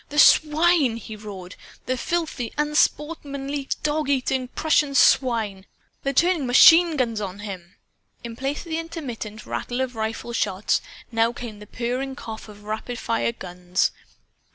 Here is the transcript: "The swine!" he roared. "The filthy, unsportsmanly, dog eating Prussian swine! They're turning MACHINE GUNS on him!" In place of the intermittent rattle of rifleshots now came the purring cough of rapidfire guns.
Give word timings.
"The 0.09 0.17
swine!" 0.17 0.97
he 0.97 1.15
roared. 1.15 1.55
"The 1.85 1.95
filthy, 1.95 2.51
unsportsmanly, 2.57 3.69
dog 3.83 4.09
eating 4.09 4.47
Prussian 4.47 4.95
swine! 4.95 5.67
They're 6.01 6.11
turning 6.11 6.47
MACHINE 6.47 6.97
GUNS 6.97 7.21
on 7.21 7.37
him!" 7.41 7.75
In 8.23 8.35
place 8.35 8.61
of 8.61 8.71
the 8.71 8.79
intermittent 8.79 9.45
rattle 9.45 9.79
of 9.79 9.93
rifleshots 9.95 10.81
now 11.11 11.31
came 11.33 11.59
the 11.59 11.67
purring 11.67 12.15
cough 12.15 12.49
of 12.49 12.63
rapidfire 12.63 13.37
guns. 13.37 13.91